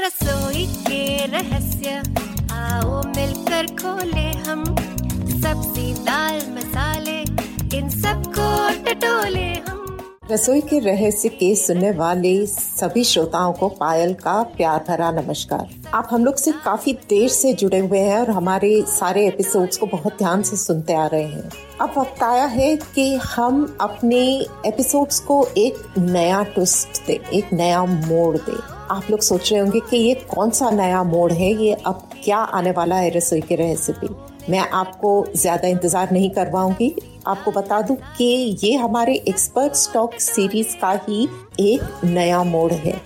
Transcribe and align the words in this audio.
रसोई 0.00 0.66
के 0.66 1.26
रहस्य। 1.26 2.02
आओ 2.52 3.02
मिलकर 3.02 3.66
खोले 3.66 4.50
हम 4.50 4.64
सब्ज़ी, 5.42 5.94
दाल, 5.94 6.36
मसाले। 6.36 7.20
इन 7.78 7.88
सबको 7.88 8.68
टटोले 8.84 9.54
हम। 9.68 9.98
रसोई 10.30 10.60
के 10.60 10.78
रहस्य 10.78 11.28
के 11.28 11.54
सुनने 11.54 11.90
वाले 11.90 12.46
सभी 12.46 13.04
श्रोताओं 13.04 13.52
को 13.52 13.68
पायल 13.68 14.14
का 14.14 14.42
प्यार 14.42 14.84
भरा 14.88 15.10
नमस्कार। 15.10 15.90
आप 15.94 16.08
हम 16.10 16.24
लोग 16.24 16.36
से 16.36 16.52
काफ़ी 16.52 16.92
देर 16.92 17.28
से 17.28 17.54
जुड़े 17.54 17.78
हुए 17.78 17.98
हैं 17.98 18.20
और 18.20 18.30
हमारे 18.30 18.84
सारे 18.88 19.26
एपिसोड्स 19.26 19.76
को 19.76 19.86
बहुत 19.86 20.18
ध्यान 20.18 20.42
से 20.42 20.56
सुनते 20.56 20.94
आ 20.94 21.06
रहे 21.06 21.24
हैं। 21.24 21.50
अब 21.80 21.94
वक्त 21.98 22.22
आया 22.22 22.44
है 22.44 22.76
कि 22.76 23.14
हम 23.14 23.76
अपने 23.80 24.46
एपिसोड्स 24.66 25.20
को 25.20 25.48
एक 25.58 25.98
नया 25.98 26.42
ट्विस्ट 26.42 27.06
दे, 27.06 27.20
एक 27.34 27.52
नया 27.52 27.84
मोड़ 27.84 28.36
दे। 28.36 28.73
आप 28.90 29.10
लोग 29.10 29.20
सोच 29.20 29.50
रहे 29.52 29.60
होंगे 29.60 29.80
कि 29.80 29.96
ये 29.96 30.14
कौन 30.30 30.50
सा 30.50 30.70
नया 30.70 31.02
मोड़ 31.04 31.32
है? 31.32 31.52
ये 31.54 31.72
अब 31.86 32.08
क्या 32.24 32.36
आने 32.36 32.70
वाला 32.70 32.96
है 32.96 33.10
रसोई 33.10 33.40
की 33.40 33.56
रेसिपी 33.56 34.08
मैं 34.50 34.58
आपको 34.58 35.10
ज़्यादा 35.36 35.68
इंतज़ार 35.68 36.10
नहीं 36.12 36.30
करवाऊँगी। 36.30 36.94
आपको 37.26 37.50
बता 37.50 37.80
दूँ 37.82 37.96
कि 38.16 38.24
ये 38.62 38.74
हमारे 38.76 39.14
एक्सपर्ट 39.28 39.74
स्टॉक 39.74 40.14
सीरीज़ 40.20 40.76
का 40.80 40.90
ही 41.08 41.28
एक 41.62 42.04
नया 42.04 42.42
मोड़ 42.44 42.72
है। 42.72 43.00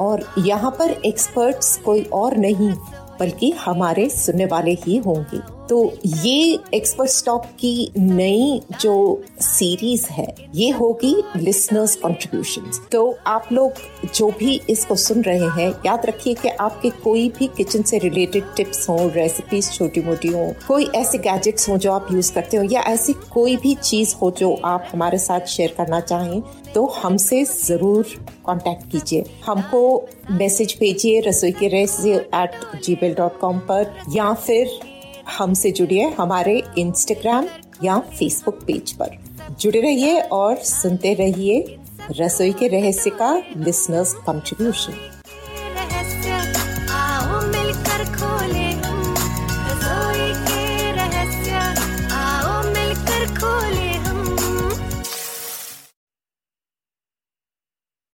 और 0.00 0.24
यहाँ 0.38 0.70
पर 0.70 0.90
एक्सपर्ट्स 1.06 1.76
कोई 1.76 2.02
और 2.12 2.36
नहीं, 2.36 2.72
बल्कि 3.20 3.50
हमारे 3.60 4.08
सुनने 4.10 4.46
वाले 4.46 4.72
ही 4.82 4.96
होंगे। 4.98 5.40
तो 5.72 5.92
ये 6.04 6.58
एक्सपर्ट 6.74 7.10
स्टॉक 7.10 7.44
की 7.60 7.92
नई 7.98 8.60
जो 8.80 9.22
सीरीज़ 9.40 10.04
है, 10.06 10.26
ये 10.54 10.68
होगी 10.70 11.14
लिसनर्स 11.36 11.94
कॉन्ट्रीब्यूशन 11.96 12.70
तो 12.92 13.04
आप 13.26 13.48
लोग 13.52 13.80
जो 14.14 14.30
भी 14.38 14.60
इसको 14.70 14.96
सुन 14.96 15.22
रहे 15.22 15.48
हैं, 15.56 15.70
याद 15.86 16.04
रखिए 16.06 16.34
कि 16.34 16.48
आपके 16.50 16.90
कोई 17.04 17.28
भी 17.38 17.46
किचन 17.56 17.82
से 17.82 17.98
रिलेटेड 17.98 18.52
टिप्स 18.56 18.88
हो 18.88 18.98
रेसिपीज़ 19.14 19.70
छोटी 19.72 20.00
मोटी 20.02 20.28
हो, 20.28 20.44
कोई 20.68 20.90
ऐसे 20.94 21.18
गैजेट्स 21.20 21.68
हो 21.68 21.78
जो 21.78 21.92
आप 21.92 22.12
यूज़ 22.12 22.32
करते 22.34 22.56
हो, 22.56 22.62
या 22.64 22.82
ऐसी 22.82 23.12
कोई 23.32 23.56
भी 23.56 23.74
चीज़ 23.74 24.14
हो 24.22 24.30
जो 24.38 24.54
आप 24.64 24.88
हमारे 24.92 25.18
साथ 25.20 25.46
शेयर 25.48 25.74
करना 25.78 26.00
चाहें 26.02 26.40
तो 26.74 26.86
हमसे 26.96 27.44
ज़रूर 27.46 28.14
कांटेक्ट 28.46 28.90
कीजिए। 28.92 29.24
हमको 29.46 30.08
मैसेज 30.30 30.76
भेजिए, 30.80 31.20
रसोई 31.20 31.52
के 31.52 31.68
recipe 31.70 32.16
at 32.36 32.82
Gmail 33.02 33.14
dot 33.14 33.38
com 33.40 33.58
पर, 33.68 33.94
या 34.10 34.32
फिर 34.34 34.80
हमसे 35.38 35.70
जुड़िए 35.70 36.08
हमारे 36.10 36.62
इंस्टाग्राम 36.78 37.46
या 37.84 37.98
फेसबुक 37.98 38.54
पेज 38.54 38.92
पर। 38.92 39.16
जुड़े 39.60 39.80
रहिए 39.80 40.20
और 40.20 40.56
सुनते 40.56 41.14
रहिए 41.14 41.78
रसोई 42.10 42.52
के 42.52 42.68
रहस्य 42.68 43.10
का 43.10 43.42
लिसनर्स 43.56 44.14
कंट्रीब्यूशन 44.14 44.92